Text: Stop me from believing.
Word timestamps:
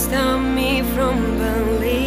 Stop 0.00 0.40
me 0.40 0.82
from 0.94 1.36
believing. 1.36 1.99